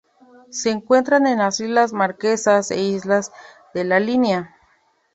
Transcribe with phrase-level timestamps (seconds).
[0.49, 3.31] Se encuentran en las Islas Marquesas e Islas
[3.75, 4.55] de la Línea.